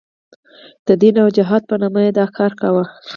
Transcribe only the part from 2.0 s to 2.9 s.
یې دا کار کاوه.